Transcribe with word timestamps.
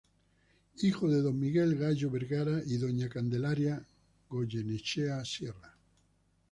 Hijo 0.81 1.07
de 1.09 1.21
don 1.21 1.39
Miguel 1.39 1.75
Gallo 1.77 2.09
Vergara 2.09 2.59
y 2.65 2.77
doña 2.77 3.07
Candelaria 3.07 3.85
Goyenechea 4.31 5.23
Sierra. 5.23 5.77